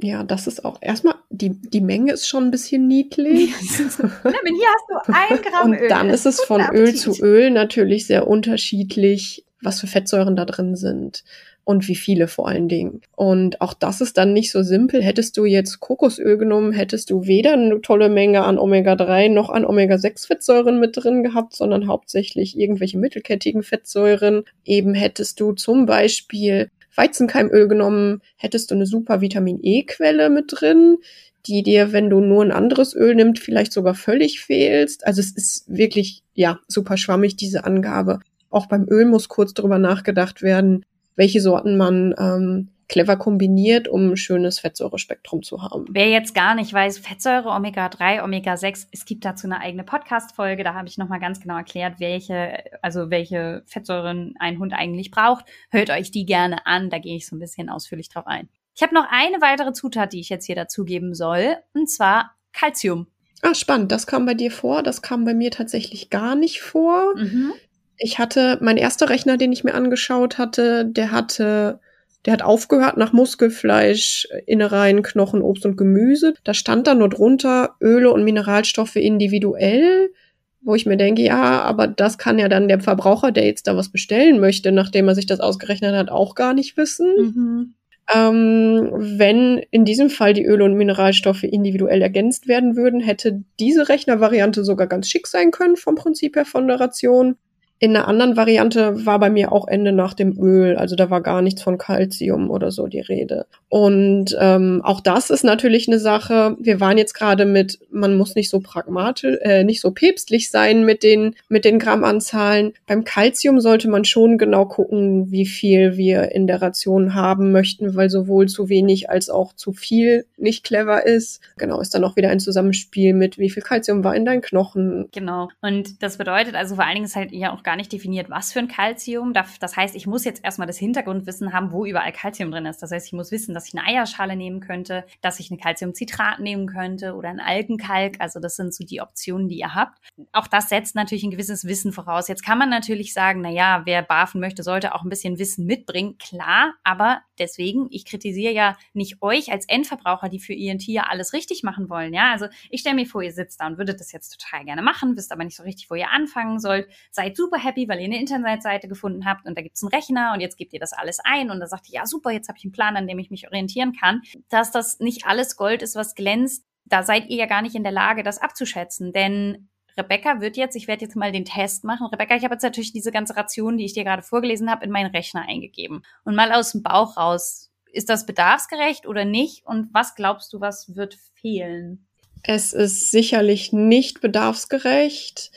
[0.00, 3.54] Ja, das ist auch erstmal, die, die Menge ist schon ein bisschen niedlich.
[3.58, 8.26] hier hast du ein Gramm Und dann ist es von Öl zu Öl natürlich sehr
[8.26, 11.24] unterschiedlich, was für Fettsäuren da drin sind
[11.64, 13.02] und wie viele vor allen Dingen.
[13.14, 15.02] Und auch das ist dann nicht so simpel.
[15.02, 19.64] Hättest du jetzt Kokosöl genommen, hättest du weder eine tolle Menge an Omega-3 noch an
[19.64, 24.42] Omega-6-Fettsäuren mit drin gehabt, sondern hauptsächlich irgendwelche mittelkettigen Fettsäuren.
[24.64, 30.98] Eben hättest du zum Beispiel Weizenkeimöl genommen, hättest du eine super Vitamin E-Quelle mit drin,
[31.46, 35.06] die dir, wenn du nur ein anderes Öl nimmst, vielleicht sogar völlig fehlst.
[35.06, 38.20] Also es ist wirklich, ja, super schwammig, diese Angabe.
[38.50, 40.84] Auch beim Öl muss kurz drüber nachgedacht werden,
[41.16, 45.86] welche Sorten man ähm, clever kombiniert, um ein schönes Fettsäurespektrum zu haben.
[45.88, 50.74] Wer jetzt gar nicht weiß, Fettsäure, Omega-3, Omega-6, es gibt dazu eine eigene Podcast-Folge, da
[50.74, 55.46] habe ich nochmal ganz genau erklärt, welche, also welche Fettsäuren ein Hund eigentlich braucht.
[55.70, 58.50] Hört euch die gerne an, da gehe ich so ein bisschen ausführlich drauf ein.
[58.74, 63.06] Ich habe noch eine weitere Zutat, die ich jetzt hier dazugeben soll, und zwar Calcium.
[63.40, 63.90] Ah, spannend.
[63.90, 64.82] Das kam bei dir vor.
[64.82, 67.16] Das kam bei mir tatsächlich gar nicht vor.
[67.16, 67.52] Mhm.
[67.96, 71.80] Ich hatte, mein erster Rechner, den ich mir angeschaut hatte, der hatte
[72.24, 76.34] der hat aufgehört nach Muskelfleisch, Innereien, Knochen, Obst und Gemüse.
[76.44, 80.12] Da stand dann nur drunter Öle und Mineralstoffe individuell,
[80.60, 83.76] wo ich mir denke, ja, aber das kann ja dann der Verbraucher, der jetzt da
[83.76, 87.12] was bestellen möchte, nachdem er sich das ausgerechnet hat, auch gar nicht wissen.
[87.16, 87.74] Mhm.
[88.14, 93.88] Ähm, wenn in diesem Fall die Öle und Mineralstoffe individuell ergänzt werden würden, hätte diese
[93.88, 97.36] Rechnervariante sogar ganz schick sein können vom Prinzip her von der Ration.
[97.82, 101.20] In einer anderen Variante war bei mir auch Ende nach dem Öl, also da war
[101.20, 103.46] gar nichts von Calcium oder so die Rede.
[103.68, 106.56] Und ähm, auch das ist natürlich eine Sache.
[106.60, 110.84] Wir waren jetzt gerade mit, man muss nicht so pragmatisch, äh, nicht so päpstlich sein
[110.84, 112.74] mit den mit den Grammanzahlen.
[112.86, 117.96] Beim Calcium sollte man schon genau gucken, wie viel wir in der Ration haben möchten,
[117.96, 121.40] weil sowohl zu wenig als auch zu viel nicht clever ist.
[121.56, 125.08] Genau, ist dann auch wieder ein Zusammenspiel mit, wie viel Calcium war in deinen Knochen.
[125.12, 125.48] Genau.
[125.62, 128.28] Und das bedeutet also vor allen Dingen ist halt ja auch gar gar nicht definiert,
[128.28, 129.32] was für ein Calcium.
[129.32, 132.82] Das heißt, ich muss jetzt erstmal das Hintergrundwissen haben, wo überall Calcium drin ist.
[132.82, 136.38] Das heißt, ich muss wissen, dass ich eine Eierschale nehmen könnte, dass ich eine Calciumcitrat
[136.40, 138.16] nehmen könnte oder ein Algenkalk.
[138.18, 140.02] Also das sind so die Optionen, die ihr habt.
[140.32, 142.28] Auch das setzt natürlich ein gewisses Wissen voraus.
[142.28, 145.64] Jetzt kann man natürlich sagen, na ja, wer barfen möchte, sollte auch ein bisschen Wissen
[145.64, 146.18] mitbringen.
[146.18, 151.32] Klar, aber deswegen, ich kritisiere ja nicht euch als Endverbraucher, die für ihren Tier alles
[151.32, 152.12] richtig machen wollen.
[152.12, 154.82] Ja, also ich stelle mir vor, ihr sitzt da und würdet das jetzt total gerne
[154.82, 156.86] machen, wisst aber nicht so richtig, wo ihr anfangen sollt.
[157.10, 160.40] Seid super happy, weil ihr eine Internetseite gefunden habt und da gibt's einen Rechner und
[160.40, 162.64] jetzt gebt ihr das alles ein und da sagt ihr, ja super, jetzt habe ich
[162.64, 164.22] einen Plan, an dem ich mich orientieren kann.
[164.48, 167.84] Dass das nicht alles Gold ist, was glänzt, da seid ihr ja gar nicht in
[167.84, 172.06] der Lage, das abzuschätzen, denn Rebecca wird jetzt, ich werde jetzt mal den Test machen.
[172.06, 174.90] Rebecca, ich habe jetzt natürlich diese ganze Ration, die ich dir gerade vorgelesen habe, in
[174.90, 176.02] meinen Rechner eingegeben.
[176.24, 179.66] Und mal aus dem Bauch raus, ist das bedarfsgerecht oder nicht?
[179.66, 182.06] Und was glaubst du, was wird fehlen?
[182.42, 185.52] Es ist sicherlich nicht bedarfsgerecht.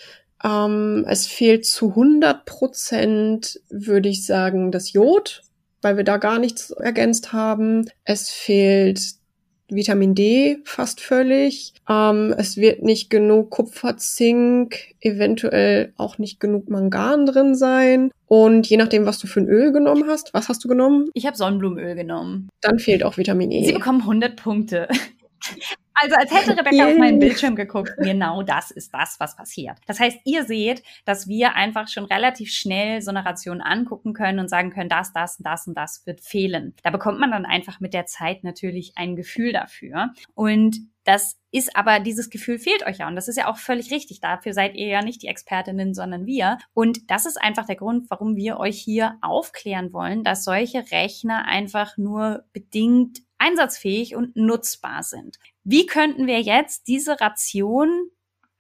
[0.46, 5.42] Ähm, es fehlt zu 100 Prozent, würde ich sagen, das Jod,
[5.82, 7.90] weil wir da gar nichts ergänzt haben.
[8.04, 9.02] Es fehlt
[9.68, 11.74] Vitamin D fast völlig.
[11.90, 18.12] Ähm, es wird nicht genug Kupfer, Zink, eventuell auch nicht genug Mangan drin sein.
[18.28, 21.10] Und je nachdem, was du für ein Öl genommen hast, was hast du genommen?
[21.16, 22.50] Ich habe Sonnenblumenöl genommen.
[22.62, 23.66] Dann fehlt auch Vitamin E.
[23.66, 24.88] Sie bekommen 100 Punkte.
[25.96, 29.78] Also als hätte Rebecca auf meinen Bildschirm geguckt, genau das ist das, was passiert.
[29.88, 34.40] Das heißt, ihr seht, dass wir einfach schon relativ schnell so eine Ration angucken können
[34.40, 36.76] und sagen können, das, das, das und das wird fehlen.
[36.84, 40.12] Da bekommt man dann einfach mit der Zeit natürlich ein Gefühl dafür.
[40.34, 43.08] Und Das ist aber, dieses Gefühl fehlt euch ja.
[43.08, 44.20] Und das ist ja auch völlig richtig.
[44.22, 46.58] Dafür seid ihr ja nicht die Expertinnen, sondern wir.
[46.74, 51.46] Und das ist einfach der Grund, warum wir euch hier aufklären wollen, dass solche Rechner
[51.46, 55.38] einfach nur bedingt einsatzfähig und nutzbar sind.
[55.66, 58.10] Wie könnten wir jetzt diese Ration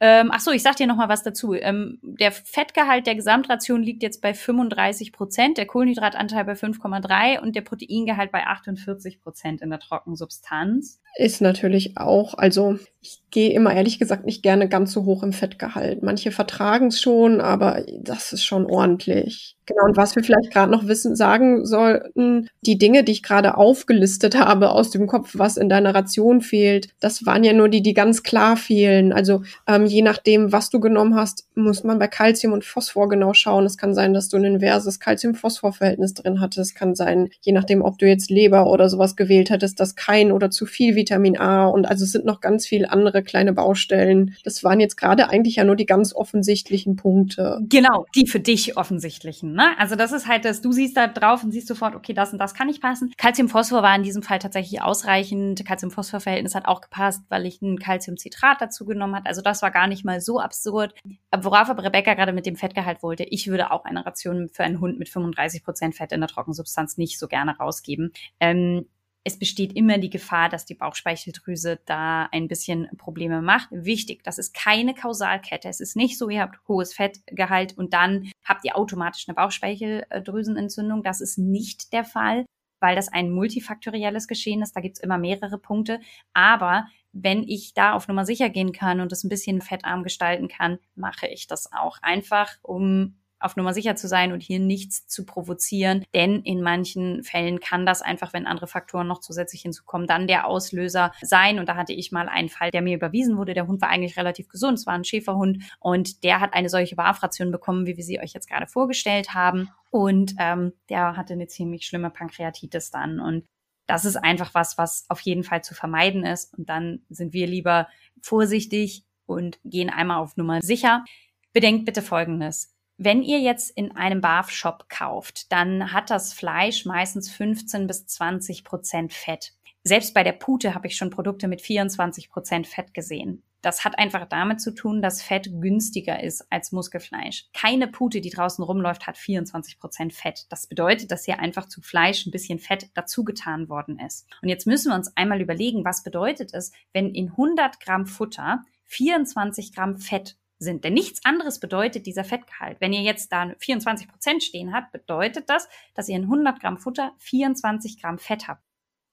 [0.01, 1.53] ähm, ach so, ich sag dir noch mal was dazu.
[1.53, 7.55] Ähm, der Fettgehalt der Gesamtration liegt jetzt bei 35 Prozent, der Kohlenhydratanteil bei 5,3 und
[7.55, 11.01] der Proteingehalt bei 48 Prozent in der Trockensubstanz.
[11.17, 15.34] Ist natürlich auch, also ich gehe immer ehrlich gesagt nicht gerne ganz so hoch im
[15.34, 16.01] Fettgehalt.
[16.01, 19.56] Manche vertragen es schon, aber das ist schon ordentlich.
[19.67, 23.58] Genau, und was wir vielleicht gerade noch wissen, sagen sollten, die Dinge, die ich gerade
[23.58, 27.82] aufgelistet habe aus dem Kopf, was in deiner Ration fehlt, das waren ja nur die,
[27.82, 29.12] die ganz klar fehlen.
[29.12, 33.34] Also ähm, je nachdem, was du genommen hast, muss man bei Calcium und Phosphor genau
[33.34, 33.65] schauen.
[33.65, 36.71] Es kann sein, dass du ein inverses Calcium-Phosphor-Verhältnis drin hattest.
[36.71, 40.32] Es kann sein, je nachdem, ob du jetzt Leber oder sowas gewählt hättest, dass kein
[40.32, 44.35] oder zu viel Vitamin A und also es sind noch ganz viele andere kleine Baustellen.
[44.43, 47.59] Das waren jetzt gerade eigentlich ja nur die ganz offensichtlichen Punkte.
[47.69, 49.53] Genau, die für dich offensichtlichen.
[49.53, 49.77] Ne?
[49.77, 52.39] Also das ist halt das, du siehst da drauf und siehst sofort, okay, das und
[52.39, 53.13] das kann nicht passen.
[53.17, 55.63] Calcium-Phosphor war in diesem Fall tatsächlich ausreichend.
[55.63, 59.27] Calcium-Phosphor-Verhältnis hat auch gepasst, weil ich ein Calciumcitrat dazu genommen hat.
[59.27, 60.95] Also das war gar nicht mal so absurd.
[61.31, 64.79] Worauf aber Rebecca gerade mit dem Fettgehalt wollte, ich würde auch eine Ration für einen
[64.79, 68.11] Hund mit 35 Prozent Fett in der Trockensubstanz nicht so gerne rausgeben.
[68.39, 68.87] Ähm,
[69.27, 73.67] es besteht immer die Gefahr, dass die Bauchspeicheldrüse da ein bisschen Probleme macht.
[73.71, 75.67] Wichtig, das ist keine Kausalkette.
[75.67, 81.01] Es ist nicht so, ihr habt hohes Fettgehalt und dann habt ihr automatisch eine Bauchspeicheldrüsenentzündung.
[81.01, 82.45] Das ist nicht der Fall,
[82.79, 84.75] weil das ein multifaktorielles Geschehen ist.
[84.75, 85.99] Da gibt's immer mehrere Punkte.
[86.33, 90.49] Aber wenn ich da auf Nummer sicher gehen kann und es ein bisschen fettarm gestalten
[90.49, 95.08] kann, mache ich das auch einfach, um auf Nummer sicher zu sein und hier nichts
[95.08, 96.03] zu provozieren.
[96.13, 100.47] Denn in manchen Fällen kann das einfach, wenn andere Faktoren noch zusätzlich hinzukommen, dann der
[100.47, 101.60] Auslöser sein.
[101.60, 103.53] Und da hatte ich mal einen Fall, der mir überwiesen wurde.
[103.53, 104.79] Der Hund war eigentlich relativ gesund.
[104.79, 108.34] Es war ein Schäferhund und der hat eine solche Barfration bekommen, wie wir sie euch
[108.34, 109.69] jetzt gerade vorgestellt haben.
[109.91, 113.19] Und ähm, der hatte eine ziemlich schlimme Pankreatitis dann.
[113.19, 113.45] Und
[113.88, 116.53] das ist einfach was, was auf jeden Fall zu vermeiden ist.
[116.58, 117.88] Und dann sind wir lieber
[118.21, 121.05] vorsichtig und gehen einmal auf Nummer sicher.
[121.53, 122.74] Bedenkt bitte Folgendes.
[122.97, 128.63] Wenn ihr jetzt in einem Barf-Shop kauft, dann hat das Fleisch meistens 15 bis 20
[128.63, 129.51] Prozent Fett.
[129.84, 133.43] Selbst bei der Pute habe ich schon Produkte mit 24 Prozent Fett gesehen.
[133.62, 137.47] Das hat einfach damit zu tun, dass Fett günstiger ist als Muskelfleisch.
[137.53, 140.45] Keine Pute, die draußen rumläuft, hat 24 Prozent Fett.
[140.49, 144.25] Das bedeutet, dass hier einfach zu Fleisch ein bisschen Fett dazugetan worden ist.
[144.41, 148.63] Und jetzt müssen wir uns einmal überlegen, was bedeutet es, wenn in 100 Gramm Futter
[148.86, 150.83] 24 Gramm Fett sind.
[150.83, 152.79] Denn nichts anderes bedeutet dieser Fettgehalt.
[152.79, 156.77] Wenn ihr jetzt da 24 Prozent stehen habt, bedeutet das, dass ihr in 100 Gramm
[156.77, 158.63] Futter 24 Gramm Fett habt.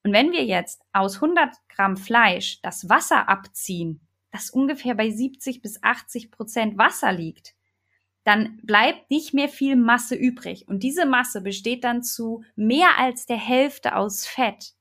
[0.04, 4.00] Und wenn wir jetzt aus 100 Gramm Fleisch das Wasser abziehen,
[4.30, 7.54] das ungefähr bei 70 bis 80 Prozent Wasser liegt,
[8.24, 10.66] dann bleibt nicht mehr viel Masse übrig.
[10.68, 14.74] Und diese Masse besteht dann zu mehr als der Hälfte aus Fett.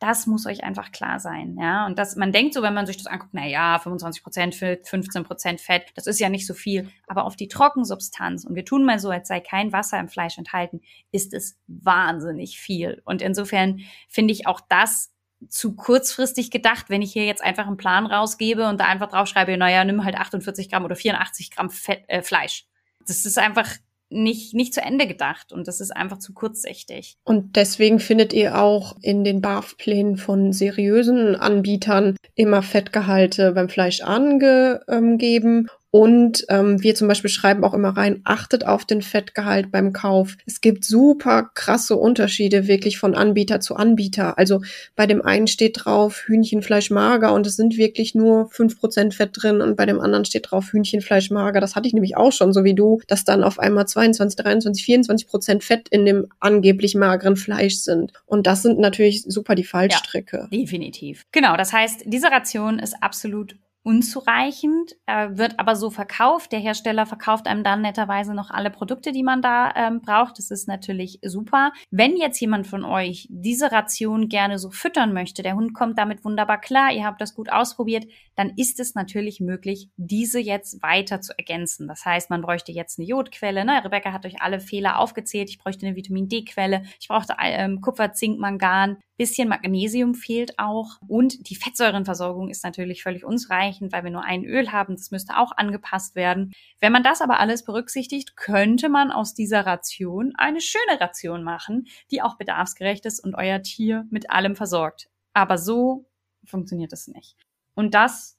[0.00, 1.86] Das muss euch einfach klar sein, ja.
[1.86, 4.86] Und das, man denkt so, wenn man sich das anguckt, na ja, 25 Prozent Fett,
[4.86, 6.88] 15 Prozent Fett, das ist ja nicht so viel.
[7.08, 10.38] Aber auf die Trockensubstanz, und wir tun mal so, als sei kein Wasser im Fleisch
[10.38, 10.80] enthalten,
[11.10, 13.02] ist es wahnsinnig viel.
[13.04, 15.12] Und insofern finde ich auch das
[15.48, 19.56] zu kurzfristig gedacht, wenn ich hier jetzt einfach einen Plan rausgebe und da einfach draufschreibe,
[19.56, 22.66] naja, nimm halt 48 Gramm oder 84 Gramm Fett, äh, Fleisch.
[23.06, 23.68] Das ist einfach
[24.10, 27.16] nicht, nicht zu Ende gedacht und das ist einfach zu kurzsichtig.
[27.24, 34.02] Und deswegen findet ihr auch in den BAF-Plänen von seriösen Anbietern immer Fettgehalte beim Fleisch
[34.02, 39.92] angegeben und ähm, wir zum Beispiel schreiben auch immer rein, achtet auf den Fettgehalt beim
[39.92, 40.36] Kauf.
[40.44, 44.36] Es gibt super krasse Unterschiede wirklich von Anbieter zu Anbieter.
[44.36, 44.60] Also
[44.96, 49.30] bei dem einen steht drauf Hühnchenfleisch mager und es sind wirklich nur fünf Prozent Fett
[49.32, 51.60] drin und bei dem anderen steht drauf Hühnchenfleisch mager.
[51.60, 54.84] Das hatte ich nämlich auch schon, so wie du, dass dann auf einmal 22, 23,
[54.84, 58.12] 24 Prozent Fett in dem angeblich mageren Fleisch sind.
[58.26, 60.48] Und das sind natürlich super die Fallstrecke.
[60.50, 61.24] Ja, definitiv.
[61.32, 63.56] Genau, das heißt, diese Ration ist absolut
[63.88, 66.52] unzureichend, äh, wird aber so verkauft.
[66.52, 70.36] Der Hersteller verkauft einem dann netterweise noch alle Produkte, die man da ähm, braucht.
[70.36, 71.72] Das ist natürlich super.
[71.90, 76.22] Wenn jetzt jemand von euch diese Ration gerne so füttern möchte, der Hund kommt damit
[76.22, 81.22] wunderbar klar, ihr habt das gut ausprobiert, dann ist es natürlich möglich, diese jetzt weiter
[81.22, 81.88] zu ergänzen.
[81.88, 83.64] Das heißt, man bräuchte jetzt eine Jodquelle.
[83.64, 83.82] Ne?
[83.82, 85.48] Rebecca hat euch alle Fehler aufgezählt.
[85.48, 86.82] Ich bräuchte eine Vitamin D-Quelle.
[87.00, 88.98] Ich brauchte ähm, Kupfer, Zink, Mangan.
[89.16, 90.98] Bisschen Magnesium fehlt auch.
[91.08, 94.96] Und die Fettsäurenversorgung ist natürlich völlig unzureichend, weil wir nur ein Öl haben.
[94.96, 96.52] Das müsste auch angepasst werden.
[96.80, 101.86] Wenn man das aber alles berücksichtigt, könnte man aus dieser Ration eine schöne Ration machen,
[102.10, 105.08] die auch bedarfsgerecht ist und euer Tier mit allem versorgt.
[105.32, 106.06] Aber so
[106.44, 107.36] funktioniert es nicht.
[107.74, 108.38] Und das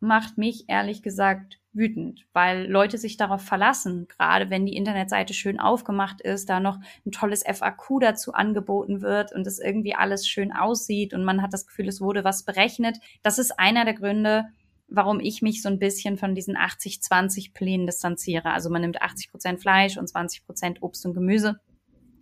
[0.00, 5.58] macht mich ehrlich gesagt wütend, weil Leute sich darauf verlassen, gerade wenn die Internetseite schön
[5.58, 10.52] aufgemacht ist, da noch ein tolles FAQ dazu angeboten wird und es irgendwie alles schön
[10.52, 12.98] aussieht und man hat das Gefühl, es wurde was berechnet.
[13.22, 14.44] Das ist einer der Gründe,
[14.88, 18.50] warum ich mich so ein bisschen von diesen 80-20 Plänen distanziere.
[18.50, 21.60] Also man nimmt 80 Prozent Fleisch und 20 Prozent Obst und Gemüse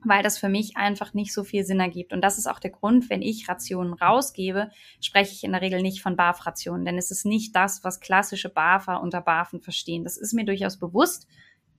[0.04, 2.12] weil das für mich einfach nicht so viel Sinn ergibt.
[2.12, 4.70] Und das ist auch der Grund, wenn ich Rationen rausgebe,
[5.00, 8.48] spreche ich in der Regel nicht von BAF-Rationen, denn es ist nicht das, was klassische
[8.48, 10.04] BAFer unter BAFen verstehen.
[10.04, 11.26] Das ist mir durchaus bewusst.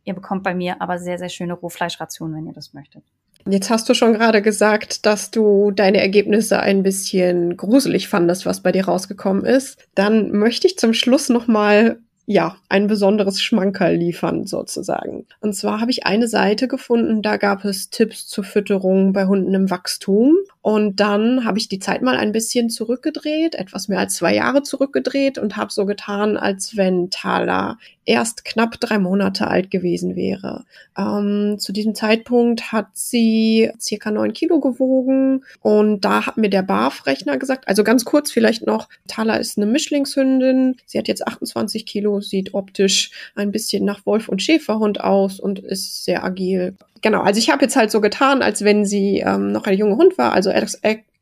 [0.05, 3.03] Ihr bekommt bei mir aber sehr, sehr schöne Rohfleischrationen, wenn ihr das möchtet.
[3.47, 8.62] Jetzt hast du schon gerade gesagt, dass du deine Ergebnisse ein bisschen gruselig fandest, was
[8.62, 9.77] bei dir rausgekommen ist.
[9.95, 15.25] Dann möchte ich zum Schluss noch mal ja, ein besonderes Schmankerl liefern sozusagen.
[15.41, 19.53] Und zwar habe ich eine Seite gefunden, da gab es Tipps zur Fütterung bei Hunden
[19.53, 20.36] im Wachstum.
[20.63, 24.63] Und dann habe ich die Zeit mal ein bisschen zurückgedreht, etwas mehr als zwei Jahre
[24.63, 30.63] zurückgedreht und habe so getan, als wenn Thala erst knapp drei Monate alt gewesen wäre.
[30.97, 36.63] Ähm, zu diesem Zeitpunkt hat sie circa neun Kilo gewogen und da hat mir der
[36.63, 41.86] BAF-Rechner gesagt, also ganz kurz vielleicht noch, Thala ist eine Mischlingshündin, sie hat jetzt 28
[41.86, 47.21] Kilo, sieht optisch ein bisschen nach Wolf- und Schäferhund aus und ist sehr agil genau,
[47.21, 50.17] also ich habe jetzt halt so getan, als wenn sie ähm, noch ein junger Hund
[50.17, 50.49] war, also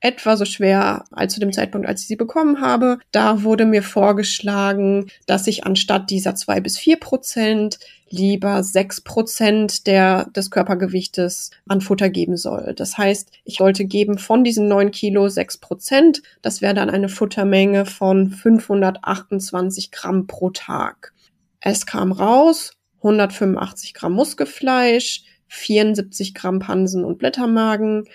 [0.02, 2.98] etwa so schwer als zu dem Zeitpunkt, als ich sie bekommen habe.
[3.12, 7.78] Da wurde mir vorgeschlagen, dass ich anstatt dieser zwei bis vier Prozent
[8.10, 12.74] lieber sechs Prozent der, des Körpergewichtes an Futter geben soll.
[12.76, 16.22] Das heißt, ich wollte geben von diesen neun Kilo sechs Prozent.
[16.42, 21.14] Das wäre dann eine Futtermenge von 528 Gramm pro Tag.
[21.60, 28.06] Es kam raus 185 Gramm Muskelfleisch, 74 Gramm Pansen und Blättermagen,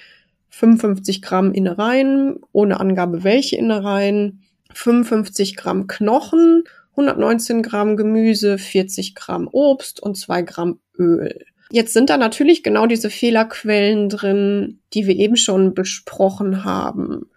[0.48, 9.48] 55 Gramm Innereien, ohne Angabe welche Innereien, 55 Gramm Knochen, 119 Gramm Gemüse, 40 Gramm
[9.52, 11.44] Obst und 2 Gramm Öl.
[11.70, 17.28] Jetzt sind da natürlich genau diese Fehlerquellen drin, die wir eben schon besprochen haben.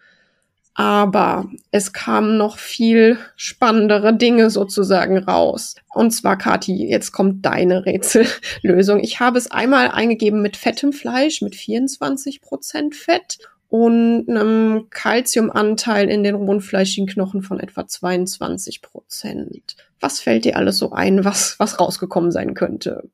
[0.79, 5.75] Aber es kamen noch viel spannendere Dinge sozusagen raus.
[5.93, 9.01] Und zwar, Kati, jetzt kommt deine Rätsellösung.
[9.01, 16.07] Ich habe es einmal eingegeben mit fettem Fleisch, mit 24 Prozent Fett und einem Kalziumanteil
[16.07, 19.75] in den rundfleischigen Knochen von etwa 22 Prozent.
[19.99, 23.09] Was fällt dir alles so ein, was, was rausgekommen sein könnte?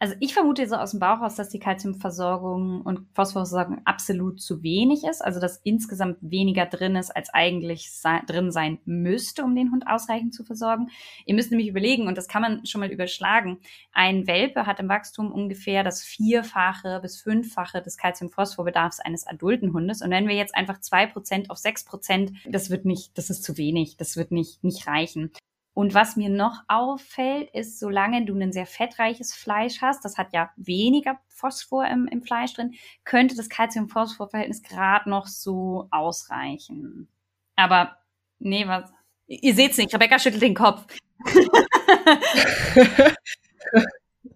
[0.00, 4.62] Also ich vermute so aus dem Bauch aus, dass die Kalziumversorgung und Phosphorversorgung absolut zu
[4.62, 9.56] wenig ist, also dass insgesamt weniger drin ist, als eigentlich sei, drin sein müsste, um
[9.56, 10.90] den Hund ausreichend zu versorgen.
[11.26, 13.58] Ihr müsst nämlich überlegen, und das kann man schon mal überschlagen,
[13.92, 20.00] ein Welpe hat im Wachstum ungefähr das vierfache bis fünffache des Kalziumphosphorbedarfs eines adulten Hundes.
[20.00, 23.42] Und wenn wir jetzt einfach zwei Prozent auf sechs Prozent, das wird nicht, das ist
[23.42, 25.32] zu wenig, das wird nicht, nicht reichen.
[25.74, 30.32] Und was mir noch auffällt, ist, solange du ein sehr fettreiches Fleisch hast, das hat
[30.32, 37.08] ja weniger Phosphor im, im Fleisch drin, könnte das Calcium-Phosphor-Verhältnis gerade noch so ausreichen.
[37.54, 37.96] Aber
[38.40, 38.90] nee, was?
[39.28, 40.86] Ihr seht's nicht, Rebecca schüttelt den Kopf.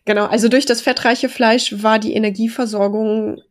[0.04, 3.42] genau, also durch das fettreiche Fleisch war die Energieversorgung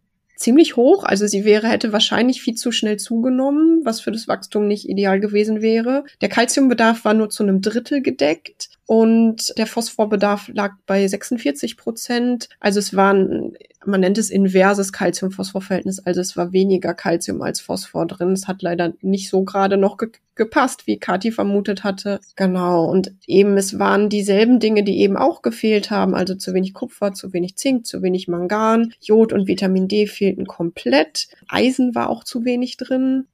[0.42, 1.04] ziemlich hoch.
[1.04, 5.20] Also sie wäre, hätte wahrscheinlich viel zu schnell zugenommen, was für das Wachstum nicht ideal
[5.20, 6.04] gewesen wäre.
[6.22, 12.50] Der Kalziumbedarf war nur zu einem Drittel gedeckt und der Phosphorbedarf lag bei 46 Prozent.
[12.60, 13.54] Also es waren,
[13.86, 18.34] man nennt es inverses Calcium-Phosphor-Verhältnis, also es war weniger Calcium als Phosphor drin.
[18.34, 22.20] Es hat leider nicht so gerade noch ge gepasst, wie Kathi vermutet hatte.
[22.36, 22.84] Genau.
[22.84, 27.14] Und eben es waren dieselben Dinge, die eben auch gefehlt haben, also zu wenig Kupfer,
[27.14, 31.30] zu wenig Zink, zu wenig Mangan, Jod und Vitamin D fehlten komplett.
[31.48, 33.28] Eisen war auch zu wenig drin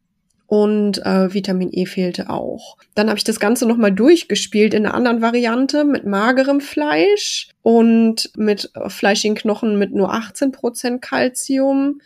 [0.47, 2.77] und äh, Vitamin E fehlte auch.
[2.95, 8.31] Dann habe ich das Ganze nochmal durchgespielt in einer anderen Variante mit magerem Fleisch und
[8.38, 11.99] mit äh, fleischigen Knochen mit nur 18 Prozent Calcium.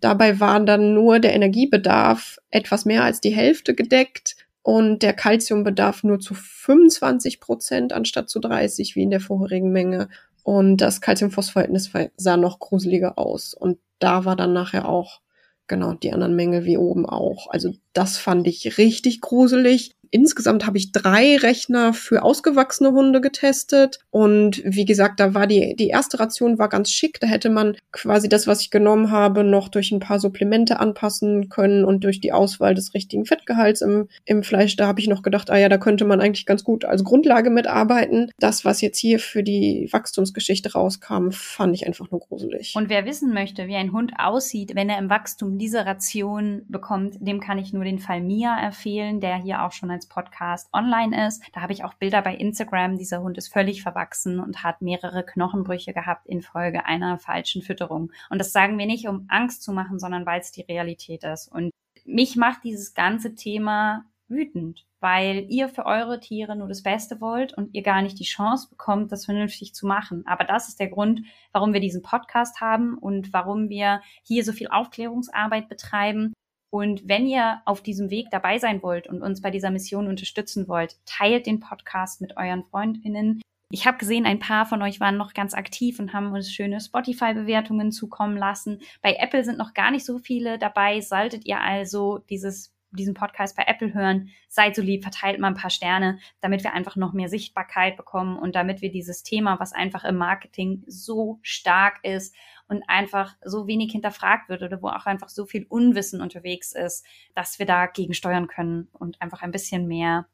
[0.00, 6.02] Dabei war dann nur der Energiebedarf etwas mehr als die Hälfte gedeckt und der Calciumbedarf
[6.02, 10.08] nur zu 25 Prozent anstatt zu 30 wie in der vorherigen Menge.
[10.42, 13.54] Und das Calcium-Phosphorverhältnis sah noch gruseliger aus.
[13.54, 15.20] Und da war dann nachher auch
[15.68, 17.48] genau die anderen Mängel wie oben auch.
[17.50, 19.94] Also das fand ich richtig gruselig.
[20.14, 23.98] Insgesamt habe ich drei Rechner für ausgewachsene Hunde getestet.
[24.10, 27.18] Und wie gesagt, da war die, die erste Ration war ganz schick.
[27.18, 31.48] Da hätte man quasi das, was ich genommen habe, noch durch ein paar Supplemente anpassen
[31.48, 34.76] können und durch die Auswahl des richtigen Fettgehalts im, im Fleisch.
[34.76, 37.50] Da habe ich noch gedacht, ah ja, da könnte man eigentlich ganz gut als Grundlage
[37.50, 38.30] mitarbeiten.
[38.38, 42.74] Das, was jetzt hier für die Wachstumsgeschichte rauskam, fand ich einfach nur gruselig.
[42.76, 47.16] Und wer wissen möchte, wie ein Hund aussieht, wenn er im Wachstum diese Ration bekommt,
[47.18, 50.68] dem kann ich nur nur den Fall Mia empfehlen, der hier auch schon als Podcast
[50.72, 51.42] online ist.
[51.52, 52.96] Da habe ich auch Bilder bei Instagram.
[52.96, 58.10] Dieser Hund ist völlig verwachsen und hat mehrere Knochenbrüche gehabt infolge einer falschen Fütterung.
[58.30, 61.48] Und das sagen wir nicht, um Angst zu machen, sondern weil es die Realität ist.
[61.48, 61.70] Und
[62.04, 67.52] mich macht dieses ganze Thema wütend, weil ihr für eure Tiere nur das Beste wollt
[67.52, 70.26] und ihr gar nicht die Chance bekommt, das vernünftig zu machen.
[70.26, 71.20] Aber das ist der Grund,
[71.52, 76.32] warum wir diesen Podcast haben und warum wir hier so viel Aufklärungsarbeit betreiben.
[76.74, 80.66] Und wenn ihr auf diesem Weg dabei sein wollt und uns bei dieser Mission unterstützen
[80.66, 83.40] wollt, teilt den Podcast mit euren Freundinnen.
[83.70, 86.80] Ich habe gesehen, ein paar von euch waren noch ganz aktiv und haben uns schöne
[86.80, 88.80] Spotify-Bewertungen zukommen lassen.
[89.02, 91.00] Bei Apple sind noch gar nicht so viele dabei.
[91.00, 95.56] Solltet ihr also dieses diesen Podcast bei Apple hören, seid so lieb, verteilt mal ein
[95.56, 99.72] paar Sterne, damit wir einfach noch mehr Sichtbarkeit bekommen und damit wir dieses Thema, was
[99.72, 102.34] einfach im Marketing so stark ist
[102.68, 107.04] und einfach so wenig hinterfragt wird oder wo auch einfach so viel Unwissen unterwegs ist,
[107.34, 110.26] dass wir dagegen steuern können und einfach ein bisschen mehr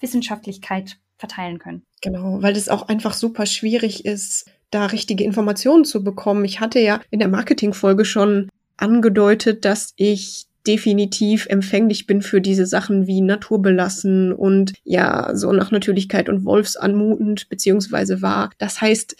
[0.00, 1.84] Wissenschaftlichkeit verteilen können.
[2.02, 6.44] Genau, weil es auch einfach super schwierig ist, da richtige Informationen zu bekommen.
[6.44, 12.66] Ich hatte ja in der Marketingfolge schon angedeutet, dass ich definitiv empfänglich bin für diese
[12.66, 18.50] Sachen wie naturbelassen und ja, so nach Natürlichkeit und Wolfsanmutend beziehungsweise war.
[18.58, 19.16] Das heißt,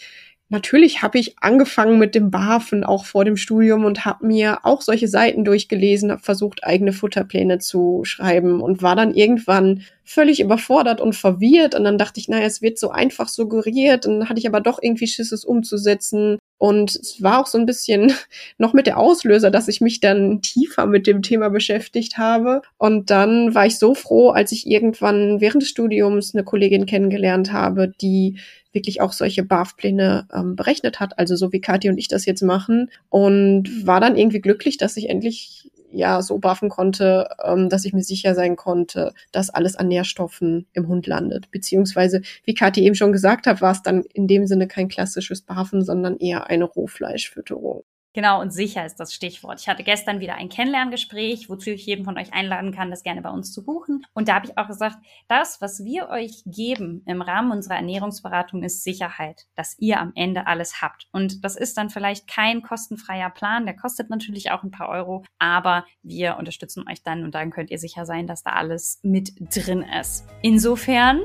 [0.49, 4.81] Natürlich habe ich angefangen mit dem BAFen auch vor dem Studium und habe mir auch
[4.83, 11.01] solche Seiten durchgelesen, habe versucht, eigene Futterpläne zu schreiben und war dann irgendwann völlig überfordert
[11.01, 11.73] und verwirrt.
[11.73, 14.05] Und dann dachte ich, naja, es wird so einfach suggeriert.
[14.05, 16.37] Und dann hatte ich aber doch irgendwie Schiss, es umzusetzen.
[16.57, 18.13] Und es war auch so ein bisschen
[18.57, 22.61] noch mit der Auslöser, dass ich mich dann tiefer mit dem Thema beschäftigt habe.
[22.77, 27.51] Und dann war ich so froh, als ich irgendwann während des Studiums eine Kollegin kennengelernt
[27.51, 28.37] habe, die
[28.71, 32.41] wirklich auch solche BAF-Pläne ähm, berechnet hat, also so wie Kathi und ich das jetzt
[32.41, 32.91] machen.
[33.09, 37.93] Und war dann irgendwie glücklich, dass ich endlich ja so buffen konnte, ähm, dass ich
[37.93, 41.49] mir sicher sein konnte, dass alles an Nährstoffen im Hund landet.
[41.51, 45.41] Beziehungsweise, wie Kathi eben schon gesagt hat, war es dann in dem Sinne kein klassisches
[45.41, 47.83] Buffen, sondern eher eine Rohfleischfütterung.
[48.15, 49.59] Genau, und sicher ist das Stichwort.
[49.59, 53.21] Ich hatte gestern wieder ein Kennenlerngespräch, wozu ich jeden von euch einladen kann, das gerne
[53.21, 54.05] bei uns zu buchen.
[54.13, 54.95] Und da habe ich auch gesagt,
[55.27, 60.47] das, was wir euch geben im Rahmen unserer Ernährungsberatung, ist Sicherheit, dass ihr am Ende
[60.47, 61.09] alles habt.
[61.11, 65.25] Und das ist dann vielleicht kein kostenfreier Plan, der kostet natürlich auch ein paar Euro,
[65.37, 69.33] aber wir unterstützen euch dann und dann könnt ihr sicher sein, dass da alles mit
[69.53, 70.25] drin ist.
[70.41, 71.19] Insofern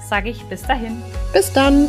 [0.00, 1.00] sage ich bis dahin.
[1.32, 1.88] Bis dann.